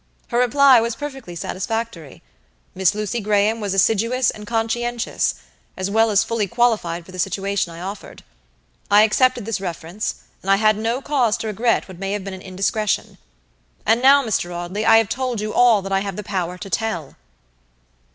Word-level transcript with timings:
Her 0.29 0.39
reply 0.39 0.81
was 0.81 0.95
perfectly 0.95 1.35
satisfactory; 1.35 2.23
Miss 2.73 2.95
Lucy 2.95 3.19
Graham 3.21 3.59
was 3.61 3.75
assiduous 3.75 4.31
and 4.31 4.47
conscientious; 4.47 5.35
as 5.77 5.91
well 5.91 6.09
as 6.09 6.23
fully 6.23 6.47
qualified 6.47 7.05
for 7.05 7.11
the 7.11 7.19
situation 7.19 7.71
I 7.71 7.81
offered. 7.81 8.23
I 8.89 9.03
accepted 9.03 9.45
this 9.45 9.61
reference, 9.61 10.15
and 10.41 10.49
I 10.49 10.55
had 10.55 10.75
no 10.75 11.03
cause 11.03 11.37
to 11.37 11.45
regret 11.47 11.87
what 11.87 11.99
may 11.99 12.13
have 12.13 12.23
been 12.23 12.33
an 12.33 12.41
indiscretion. 12.41 13.19
And 13.85 14.01
now, 14.01 14.25
Mr. 14.25 14.51
Audley, 14.51 14.87
I 14.87 14.97
have 14.97 15.07
told 15.07 15.39
you 15.39 15.53
all 15.53 15.83
that 15.83 15.91
I 15.91 15.99
have 15.99 16.15
the 16.15 16.23
power 16.23 16.57
to 16.57 16.69
tell." 16.71 17.15